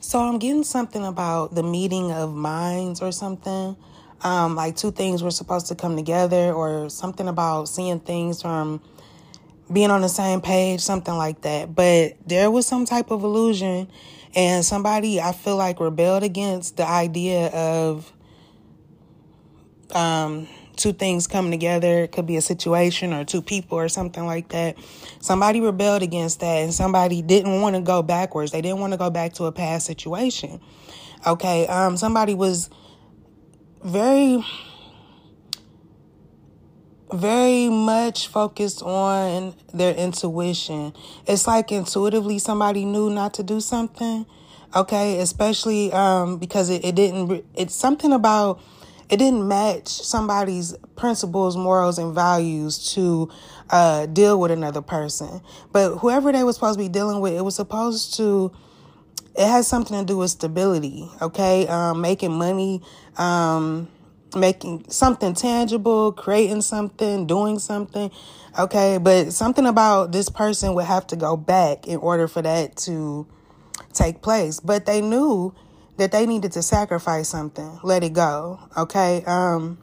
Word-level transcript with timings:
So 0.00 0.20
I'm 0.20 0.38
getting 0.38 0.62
something 0.62 1.04
about 1.04 1.54
the 1.54 1.62
meeting 1.62 2.12
of 2.12 2.34
minds 2.34 3.02
or 3.02 3.10
something. 3.10 3.76
Um, 4.22 4.54
like 4.56 4.76
two 4.76 4.90
things 4.90 5.22
were 5.22 5.30
supposed 5.30 5.66
to 5.68 5.74
come 5.74 5.96
together, 5.96 6.52
or 6.52 6.88
something 6.88 7.28
about 7.28 7.66
seeing 7.66 8.00
things 8.00 8.42
from 8.42 8.80
being 9.72 9.90
on 9.90 10.00
the 10.00 10.08
same 10.08 10.40
page, 10.40 10.80
something 10.80 11.14
like 11.14 11.42
that. 11.42 11.74
But 11.74 12.16
there 12.26 12.50
was 12.50 12.66
some 12.66 12.84
type 12.84 13.10
of 13.10 13.22
illusion, 13.22 13.88
and 14.34 14.64
somebody 14.64 15.20
I 15.20 15.32
feel 15.32 15.56
like 15.56 15.78
rebelled 15.78 16.22
against 16.22 16.76
the 16.76 16.86
idea 16.86 17.48
of 17.48 18.12
um, 19.92 20.48
two 20.78 20.92
things 20.92 21.26
coming 21.26 21.50
together. 21.50 22.04
It 22.04 22.12
could 22.12 22.26
be 22.26 22.36
a 22.36 22.40
situation 22.40 23.12
or 23.12 23.24
two 23.24 23.42
people 23.42 23.78
or 23.78 23.88
something 23.88 24.24
like 24.24 24.48
that. 24.48 24.78
Somebody 25.20 25.60
rebelled 25.60 26.02
against 26.02 26.40
that, 26.40 26.62
and 26.62 26.72
somebody 26.72 27.20
didn't 27.20 27.60
want 27.60 27.76
to 27.76 27.82
go 27.82 28.02
backwards. 28.02 28.52
They 28.52 28.62
didn't 28.62 28.80
want 28.80 28.94
to 28.94 28.98
go 28.98 29.10
back 29.10 29.34
to 29.34 29.44
a 29.44 29.52
past 29.52 29.84
situation. 29.84 30.60
Okay, 31.26 31.66
um, 31.66 31.96
somebody 31.96 32.34
was 32.34 32.70
very 33.84 34.44
very 37.12 37.68
much 37.68 38.28
focused 38.28 38.82
on 38.82 39.54
their 39.72 39.94
intuition. 39.94 40.92
It's 41.26 41.46
like 41.46 41.72
intuitively 41.72 42.38
somebody 42.38 42.84
knew 42.84 43.10
not 43.10 43.34
to 43.34 43.42
do 43.42 43.60
something. 43.60 44.26
Okay, 44.76 45.18
especially 45.20 45.90
um, 45.92 46.36
because 46.36 46.68
it, 46.68 46.84
it 46.84 46.94
didn't, 46.94 47.44
it's 47.54 47.74
something 47.74 48.12
about, 48.12 48.60
it 49.10 49.16
didn't 49.16 49.48
match 49.48 49.88
somebody's 49.88 50.76
principles, 50.96 51.56
morals, 51.56 51.98
and 51.98 52.14
values 52.14 52.92
to 52.94 53.30
uh, 53.70 54.06
deal 54.06 54.38
with 54.38 54.50
another 54.50 54.82
person. 54.82 55.40
But 55.72 55.96
whoever 55.98 56.30
they 56.32 56.44
were 56.44 56.52
supposed 56.52 56.78
to 56.78 56.84
be 56.84 56.88
dealing 56.88 57.20
with, 57.20 57.32
it 57.32 57.42
was 57.42 57.56
supposed 57.56 58.14
to, 58.16 58.52
it 59.34 59.46
has 59.46 59.66
something 59.66 59.98
to 59.98 60.04
do 60.04 60.18
with 60.18 60.30
stability, 60.30 61.08
okay? 61.22 61.66
Um, 61.68 62.00
making 62.00 62.32
money, 62.32 62.82
um, 63.16 63.88
making 64.36 64.90
something 64.90 65.34
tangible, 65.34 66.12
creating 66.12 66.60
something, 66.62 67.26
doing 67.26 67.58
something. 67.58 68.10
Okay, 68.58 68.98
but 68.98 69.32
something 69.32 69.66
about 69.66 70.12
this 70.12 70.28
person 70.28 70.74
would 70.74 70.84
have 70.84 71.06
to 71.08 71.16
go 71.16 71.36
back 71.36 71.86
in 71.86 71.96
order 71.98 72.26
for 72.28 72.42
that 72.42 72.76
to 72.78 73.26
take 73.92 74.20
place. 74.20 74.60
But 74.60 74.84
they 74.84 75.00
knew 75.00 75.54
that 75.98 76.12
they 76.12 76.26
needed 76.26 76.52
to 76.52 76.62
sacrifice 76.62 77.28
something, 77.28 77.78
let 77.82 78.02
it 78.02 78.14
go. 78.14 78.58
Okay? 78.76 79.22
Um 79.26 79.78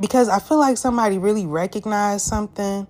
because 0.00 0.28
I 0.28 0.40
feel 0.40 0.58
like 0.58 0.76
somebody 0.76 1.16
really 1.16 1.46
recognized 1.46 2.26
something 2.26 2.88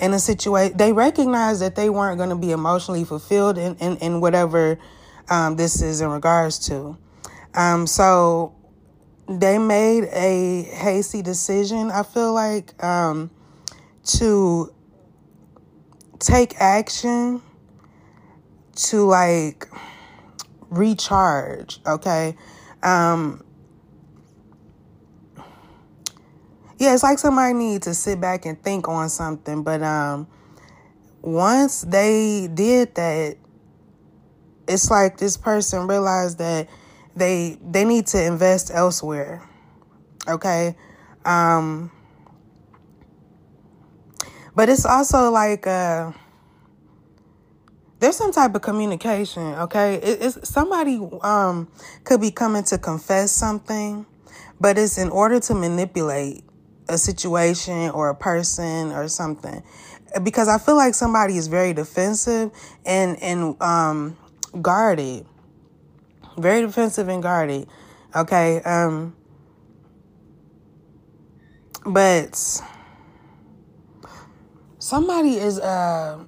in 0.00 0.12
a 0.12 0.18
situation. 0.18 0.76
They 0.76 0.92
recognized 0.92 1.62
that 1.62 1.76
they 1.76 1.88
weren't 1.88 2.18
going 2.18 2.30
to 2.30 2.36
be 2.36 2.50
emotionally 2.50 3.04
fulfilled 3.04 3.58
in, 3.58 3.76
in, 3.76 3.96
in 3.98 4.20
whatever 4.20 4.78
um, 5.28 5.56
this 5.56 5.82
is 5.82 6.00
in 6.00 6.10
regards 6.10 6.58
to. 6.68 6.98
Um, 7.54 7.86
so 7.86 8.54
they 9.28 9.58
made 9.58 10.04
a 10.12 10.62
hasty 10.62 11.22
decision, 11.22 11.90
I 11.90 12.02
feel 12.02 12.32
like, 12.32 12.82
um, 12.82 13.30
to 14.18 14.72
take 16.18 16.56
action 16.60 17.42
to 18.74 19.04
like 19.04 19.68
recharge, 20.70 21.80
okay? 21.86 22.36
Um, 22.82 23.44
yeah, 26.78 26.94
it's 26.94 27.02
like 27.02 27.18
somebody 27.18 27.54
needs 27.54 27.86
to 27.86 27.94
sit 27.94 28.20
back 28.20 28.46
and 28.46 28.62
think 28.62 28.88
on 28.88 29.08
something, 29.08 29.62
but 29.62 29.82
um, 29.82 30.28
once 31.22 31.82
they 31.82 32.48
did 32.52 32.94
that, 32.94 33.36
it's 34.68 34.90
like 34.90 35.18
this 35.18 35.36
person 35.36 35.86
realized 35.86 36.38
that 36.38 36.68
they 37.16 37.58
they 37.62 37.84
need 37.84 38.06
to 38.08 38.22
invest 38.22 38.70
elsewhere. 38.72 39.42
Okay? 40.28 40.76
Um 41.24 41.90
but 44.54 44.68
it's 44.68 44.86
also 44.86 45.30
like 45.30 45.66
uh 45.66 46.12
there's 48.00 48.16
some 48.16 48.32
type 48.32 48.54
of 48.54 48.62
communication, 48.62 49.42
okay? 49.54 49.94
It, 49.96 50.18
it's 50.22 50.48
somebody 50.48 51.00
um 51.22 51.68
could 52.04 52.20
be 52.20 52.30
coming 52.30 52.64
to 52.64 52.78
confess 52.78 53.32
something, 53.32 54.06
but 54.60 54.78
it's 54.78 54.98
in 54.98 55.08
order 55.10 55.40
to 55.40 55.54
manipulate 55.54 56.44
a 56.88 56.96
situation 56.98 57.90
or 57.90 58.08
a 58.08 58.14
person 58.14 58.92
or 58.92 59.08
something. 59.08 59.62
Because 60.22 60.48
I 60.48 60.58
feel 60.58 60.76
like 60.76 60.94
somebody 60.94 61.36
is 61.36 61.48
very 61.48 61.72
defensive 61.72 62.50
and 62.86 63.22
and 63.22 63.60
um 63.60 64.16
guarded 64.62 65.26
very 66.38 66.62
defensive 66.62 67.08
and 67.08 67.22
guarded. 67.22 67.66
Okay. 68.14 68.62
Um, 68.62 69.16
but 71.84 72.36
somebody 74.78 75.36
is 75.36 75.58
uh 75.58 76.24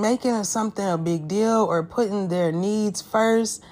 making 0.00 0.44
something 0.44 0.86
a 0.86 0.98
big 0.98 1.28
deal 1.28 1.64
or 1.64 1.82
putting 1.84 2.28
their 2.28 2.52
needs 2.52 3.02
first, 3.02 3.62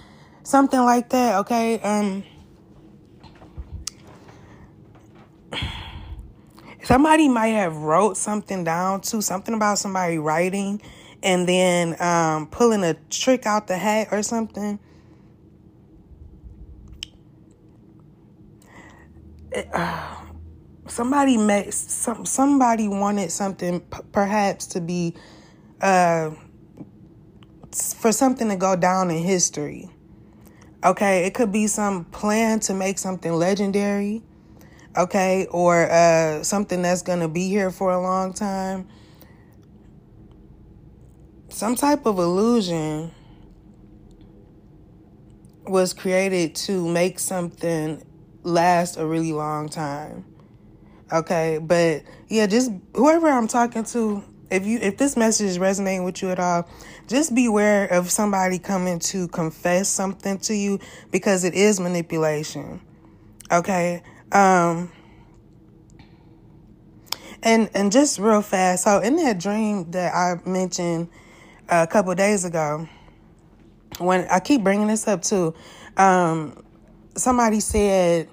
something 0.42 0.80
like 0.80 1.10
that. 1.10 1.40
Okay. 1.40 1.80
Um. 1.80 2.24
Somebody 6.82 7.28
might 7.28 7.48
have 7.48 7.76
wrote 7.78 8.16
something 8.16 8.62
down 8.62 9.00
too, 9.00 9.20
something 9.20 9.54
about 9.54 9.78
somebody 9.78 10.18
writing 10.18 10.80
and 11.20 11.48
then 11.48 12.00
um, 12.00 12.46
pulling 12.46 12.84
a 12.84 12.94
trick 13.10 13.44
out 13.44 13.66
the 13.66 13.76
hat 13.76 14.08
or 14.12 14.22
something 14.22 14.78
uh, 19.72 20.16
somebody 20.86 21.36
met 21.36 21.72
some 21.72 22.26
somebody 22.26 22.88
wanted 22.88 23.30
something 23.30 23.80
p- 23.80 24.00
perhaps 24.12 24.66
to 24.66 24.80
be 24.80 25.14
uh 25.80 26.30
for 27.94 28.12
something 28.12 28.48
to 28.48 28.56
go 28.56 28.76
down 28.76 29.10
in 29.10 29.22
history. 29.22 29.90
Okay, 30.84 31.26
it 31.26 31.34
could 31.34 31.52
be 31.52 31.66
some 31.66 32.04
plan 32.04 32.60
to 32.60 32.74
make 32.74 32.98
something 32.98 33.32
legendary. 33.32 34.22
Okay, 34.96 35.46
or 35.50 35.90
uh 35.90 36.42
something 36.42 36.82
that's 36.82 37.02
going 37.02 37.20
to 37.20 37.28
be 37.28 37.48
here 37.48 37.70
for 37.70 37.92
a 37.92 38.00
long 38.00 38.32
time. 38.32 38.88
Some 41.48 41.74
type 41.74 42.06
of 42.06 42.18
illusion 42.18 43.12
was 45.66 45.92
created 45.92 46.54
to 46.54 46.86
make 46.88 47.18
something 47.18 48.02
last 48.42 48.96
a 48.96 49.06
really 49.06 49.32
long 49.32 49.68
time. 49.68 50.24
Okay, 51.12 51.58
but 51.60 52.02
yeah, 52.28 52.46
just 52.46 52.70
whoever 52.94 53.28
I'm 53.28 53.48
talking 53.48 53.84
to, 53.84 54.22
if 54.50 54.66
you 54.66 54.78
if 54.80 54.96
this 54.96 55.16
message 55.16 55.46
is 55.46 55.58
resonating 55.58 56.04
with 56.04 56.22
you 56.22 56.30
at 56.30 56.38
all, 56.38 56.68
just 57.06 57.34
beware 57.34 57.86
of 57.86 58.10
somebody 58.10 58.58
coming 58.58 58.98
to 59.00 59.28
confess 59.28 59.88
something 59.88 60.38
to 60.40 60.54
you 60.54 60.78
because 61.10 61.44
it 61.44 61.54
is 61.54 61.80
manipulation. 61.80 62.80
Okay? 63.50 64.02
Um 64.32 64.90
and 67.42 67.70
and 67.74 67.92
just 67.92 68.18
real 68.18 68.42
fast, 68.42 68.84
so 68.84 69.00
in 69.00 69.16
that 69.16 69.38
dream 69.38 69.90
that 69.92 70.14
I 70.14 70.48
mentioned 70.48 71.08
a 71.68 71.86
couple 71.86 72.14
days 72.14 72.44
ago, 72.44 72.88
when 73.98 74.26
I 74.30 74.40
keep 74.40 74.62
bringing 74.62 74.88
this 74.88 75.06
up 75.06 75.22
too, 75.22 75.54
um, 75.96 76.64
somebody 77.16 77.60
said 77.60 78.28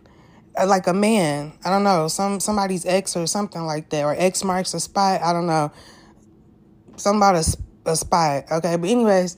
uh, 0.58 0.68
like 0.68 0.88
a 0.88 0.94
man. 0.94 1.54
I 1.64 1.70
don't 1.70 1.84
know, 1.84 2.08
some 2.08 2.40
somebody's 2.40 2.86
ex 2.86 3.16
or 3.16 3.28
something 3.28 3.62
like 3.66 3.90
that, 3.90 4.04
or 4.04 4.16
X 4.18 4.44
marks 4.44 4.74
a 4.74 4.80
spot. 4.80 5.22
I 5.22 5.34
don't 5.34 5.48
know, 5.48 5.72
somebody 6.98 7.44
a 7.86 7.96
spy, 7.96 8.46
Okay, 8.52 8.78
but 8.78 8.90
anyways, 8.90 9.38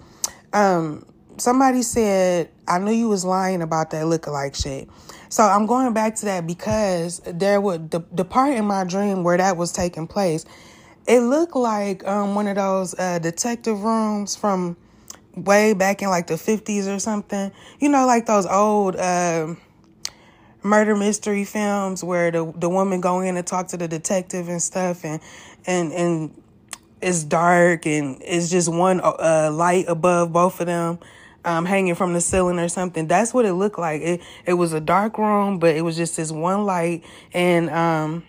um, 0.53 1.05
somebody 1.37 1.81
said 1.81 2.49
I 2.67 2.79
knew 2.79 2.91
you 2.91 3.09
was 3.09 3.25
lying 3.25 3.61
about 3.61 3.91
that 3.91 4.05
lookalike 4.05 4.55
shit. 4.55 4.90
So 5.29 5.43
I'm 5.43 5.66
going 5.66 5.93
back 5.93 6.16
to 6.17 6.25
that 6.25 6.47
because 6.47 7.22
there 7.25 7.59
would 7.59 7.91
the 7.91 8.02
the 8.11 8.25
part 8.25 8.53
in 8.53 8.66
my 8.66 8.84
dream 8.84 9.23
where 9.23 9.37
that 9.37 9.57
was 9.57 9.72
taking 9.72 10.07
place. 10.07 10.46
It 11.07 11.19
looked 11.19 11.55
like 11.55 12.05
um, 12.07 12.34
one 12.34 12.47
of 12.47 12.55
those 12.55 12.97
uh, 12.97 13.19
detective 13.19 13.84
rooms 13.84 14.35
from 14.35 14.75
way 15.35 15.73
back 15.73 16.01
in 16.01 16.09
like 16.09 16.25
the 16.25 16.34
50s 16.34 16.87
or 16.87 16.97
something. 16.99 17.51
You 17.79 17.90
know, 17.90 18.05
like 18.05 18.25
those 18.25 18.46
old. 18.46 18.96
Uh, 18.96 19.55
murder 20.63 20.96
mystery 20.96 21.46
films 21.46 22.03
where 22.03 22.31
the 22.31 22.51
the 22.55 22.67
woman 22.67 22.99
go 22.99 23.22
in 23.22 23.37
and 23.37 23.46
talk 23.46 23.67
to 23.67 23.78
the 23.78 23.87
detective 23.87 24.49
and 24.49 24.59
stuff 24.59 25.05
and 25.05 25.22
and 25.67 25.93
and 25.93 26.41
it's 27.02 27.24
dark 27.24 27.86
and 27.86 28.22
it's 28.22 28.50
just 28.50 28.72
one 28.72 29.02
uh, 29.02 29.50
light 29.53 29.86
above 29.88 30.32
both 30.34 30.59
of 30.59 30.68
them 30.68 31.00
um, 31.44 31.66
hanging 31.66 31.96
from 31.96 32.14
the 32.14 32.22
ceiling 32.22 32.59
or 32.59 32.68
something. 32.68 33.08
That's 33.08 33.34
what 33.34 33.46
it 33.46 33.53
looked 33.53 33.78
like. 33.78 34.02
It 34.02 34.22
it 34.46 34.53
was 34.53 34.74
a 34.74 34.82
dark 34.82 35.18
room, 35.18 35.59
but 35.59 35.76
it 35.76 35.82
was 35.82 35.96
just 35.96 36.18
this 36.18 36.32
one 36.32 36.66
light 36.66 37.03
and 37.34 37.70
um, 37.70 38.24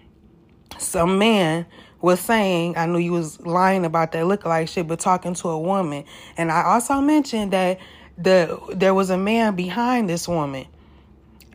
some 0.79 1.19
man 1.19 1.67
was 2.01 2.21
saying, 2.21 2.77
I 2.77 2.87
knew 2.87 2.99
you 2.99 3.13
was 3.13 3.41
lying 3.41 3.85
about 3.85 4.13
that 4.13 4.27
look 4.27 4.45
like 4.45 4.69
shit, 4.69 4.87
but 4.87 5.01
talking 5.01 5.35
to 5.35 5.49
a 5.49 5.59
woman. 5.59 6.05
And 6.37 6.53
I 6.53 6.63
also 6.63 7.01
mentioned 7.01 7.53
that 7.53 7.81
the 8.19 8.61
there 8.75 8.95
was 8.95 9.11
a 9.11 9.19
man 9.19 9.57
behind 9.57 10.09
this 10.09 10.29
woman. 10.29 10.67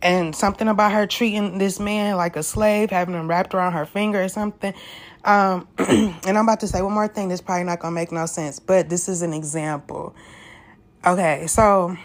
And 0.01 0.36
something 0.36 0.68
about 0.68 0.92
her 0.94 1.06
treating 1.06 1.57
this 1.59 1.80
man 1.80 2.18
like 2.18 2.36
a 2.36 2.44
slave, 2.44 2.89
having 2.89 3.13
him 3.13 3.27
wrapped 3.27 3.53
around 3.53 3.74
her 3.74 3.86
finger 3.86 4.24
or 4.24 4.30
something. 4.30 4.74
Um, 5.24 5.68
and 5.77 6.25
I'm 6.25 6.38
about 6.38 6.59
to 6.62 6.68
say 6.68 6.81
one 6.81 6.94
more 6.94 7.07
thing 7.07 7.30
that's 7.30 7.42
probably 7.42 7.65
not 7.65 7.80
gonna 7.80 7.94
make 7.94 8.12
no 8.12 8.25
sense, 8.25 8.59
but 8.59 8.89
this 8.89 9.07
is 9.07 9.21
an 9.21 9.33
example. 9.33 10.15
Okay, 11.06 11.45
so 11.48 11.95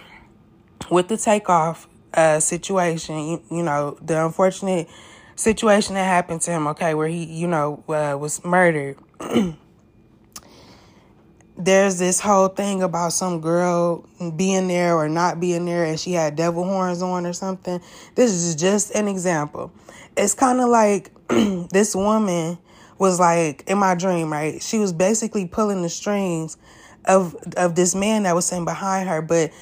with 0.91 1.09
the 1.09 1.17
Takeoff 1.17 1.89
uh, 2.15 2.41
situation, 2.41 3.19
you, 3.19 3.43
you 3.51 3.63
know, 3.63 3.99
the 4.03 4.25
unfortunate 4.25 4.89
situation 5.35 5.95
that 5.95 6.05
happened 6.05 6.41
to 6.43 6.51
him, 6.51 6.67
okay, 6.69 6.95
where 6.95 7.09
he, 7.09 7.25
you 7.25 7.47
know, 7.47 7.83
uh, 7.89 8.17
was 8.19 8.45
murdered. 8.45 8.99
There's 11.59 11.99
this 11.99 12.21
whole 12.21 12.49
thing 12.49 12.83
about 12.83 13.13
some 13.13 13.41
girl 13.41 14.07
being 14.37 14.69
there 14.69 14.95
or 14.95 15.09
not 15.09 15.41
being 15.41 15.65
there 15.65 15.85
and 15.85 15.99
she 15.99 16.13
had 16.13 16.37
devil 16.37 16.65
horns 16.65 17.01
on 17.01 17.25
or 17.25 17.33
something. 17.33 17.81
This 18.15 18.33
is 18.33 18.55
just 18.55 18.95
an 18.95 19.09
example. 19.09 19.73
It's 20.17 20.35
kind 20.35 20.61
of 20.61 20.69
like 20.69 21.11
this 21.29 21.95
woman 21.95 22.59
was 22.99 23.19
like 23.19 23.65
in 23.67 23.79
my 23.79 23.95
dream, 23.95 24.31
right? 24.31 24.63
She 24.63 24.79
was 24.79 24.93
basically 24.93 25.47
pulling 25.47 25.83
the 25.83 25.89
strings 25.89 26.57
of 27.07 27.35
of 27.57 27.75
this 27.75 27.95
man 27.95 28.25
that 28.25 28.35
was 28.35 28.47
sitting 28.47 28.65
behind 28.65 29.09
her, 29.09 29.23
but 29.23 29.53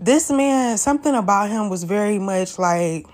this 0.00 0.30
man, 0.30 0.78
something 0.78 1.14
about 1.14 1.50
him 1.50 1.68
was 1.68 1.84
very 1.84 2.18
much 2.18 2.58
like 2.58 3.06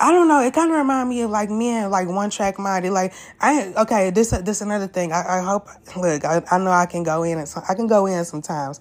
I 0.00 0.12
don't 0.12 0.28
know. 0.28 0.40
It 0.40 0.54
kind 0.54 0.70
of 0.70 0.76
reminded 0.76 1.10
me 1.10 1.22
of 1.22 1.30
like 1.30 1.50
men, 1.50 1.90
like 1.90 2.08
one 2.08 2.30
track 2.30 2.58
minded. 2.58 2.92
Like 2.92 3.12
I 3.40 3.72
okay, 3.78 4.10
this 4.10 4.30
this 4.30 4.60
another 4.60 4.86
thing. 4.86 5.12
I, 5.12 5.38
I 5.38 5.40
hope. 5.40 5.68
Look, 5.96 6.24
I, 6.24 6.42
I 6.50 6.58
know 6.58 6.70
I 6.70 6.86
can 6.86 7.02
go 7.02 7.24
in 7.24 7.38
and 7.38 7.52
I 7.68 7.74
can 7.74 7.86
go 7.86 8.06
in 8.06 8.24
sometimes, 8.24 8.80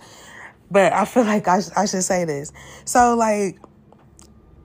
but 0.70 0.94
I 0.94 1.06
feel 1.06 1.24
like 1.26 1.48
I 1.48 1.62
I 1.76 1.86
should 1.86 2.04
say 2.04 2.26
this. 2.26 2.52
So 2.86 3.16
like, 3.16 3.58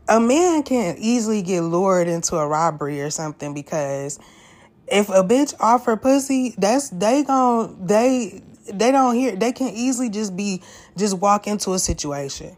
a 0.08 0.20
man 0.20 0.62
can 0.62 0.96
easily 0.99 1.43
get 1.43 1.62
lured 1.62 2.08
into 2.08 2.37
a 2.37 2.46
robbery 2.46 3.00
or 3.00 3.10
something 3.10 3.54
because 3.54 4.19
if 4.88 5.08
a 5.08 5.22
bitch 5.25 5.54
offer 5.58 5.96
pussy, 5.96 6.54
that's 6.58 6.90
they 6.90 7.22
gon' 7.22 7.87
they 7.87 8.43
they 8.72 8.93
don't 8.93 9.14
hear 9.14 9.34
they 9.34 9.52
can 9.52 9.69
easily 9.69 10.10
just 10.10 10.37
be 10.37 10.62
just 10.96 11.19
walk 11.19 11.46
into 11.46 11.72
a 11.72 11.78
situation 11.78 12.56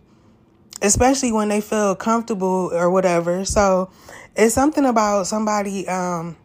especially 0.85 1.33
when 1.33 1.49
they 1.49 1.61
feel 1.61 1.97
comfortable 1.97 2.71
or 2.73 2.91
whatever. 2.91 3.45
So 3.45 3.91
it's 4.37 4.55
something 4.55 4.85
about 4.85 5.27
somebody 5.27 5.89
um 5.89 6.37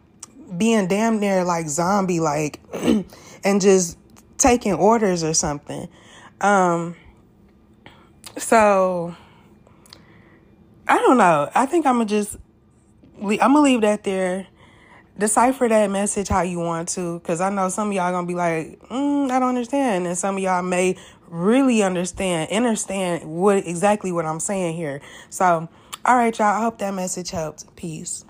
being 0.56 0.88
damn 0.88 1.20
near 1.20 1.44
like 1.44 1.68
zombie 1.68 2.18
like 2.18 2.58
and 3.44 3.60
just 3.60 3.98
taking 4.38 4.72
orders 4.72 5.22
or 5.22 5.34
something. 5.34 5.88
Um 6.40 6.96
so 8.38 9.14
i 10.88 10.96
don't 10.96 11.18
know. 11.18 11.50
I 11.54 11.66
think 11.66 11.86
i'm 11.86 11.96
gonna 11.96 12.06
just 12.06 12.38
i'm 13.22 13.38
gonna 13.38 13.60
leave 13.60 13.82
that 13.82 14.02
there 14.04 14.46
decipher 15.20 15.68
that 15.68 15.90
message 15.90 16.28
how 16.28 16.42
you 16.42 16.58
want 16.58 16.88
to 16.88 17.20
because 17.20 17.40
i 17.40 17.50
know 17.50 17.68
some 17.68 17.88
of 17.88 17.94
y'all 17.94 18.10
gonna 18.10 18.26
be 18.26 18.34
like 18.34 18.80
mm, 18.88 19.30
i 19.30 19.38
don't 19.38 19.50
understand 19.50 20.06
and 20.06 20.18
some 20.18 20.36
of 20.36 20.42
y'all 20.42 20.62
may 20.62 20.96
really 21.28 21.82
understand 21.82 22.50
understand 22.50 23.24
what 23.24 23.58
exactly 23.58 24.10
what 24.10 24.24
i'm 24.24 24.40
saying 24.40 24.74
here. 24.74 25.00
So 25.28 25.68
all 26.04 26.16
right 26.16 26.36
y'all 26.38 26.56
i 26.56 26.60
hope 26.60 26.78
that 26.78 26.94
message 26.94 27.30
helped. 27.30 27.76
Peace 27.76 28.24